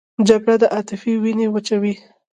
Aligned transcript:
جګړه 0.27 0.55
د 0.61 0.63
عاطفې 0.75 1.13
وینه 1.23 1.45
وچوي 1.53 1.93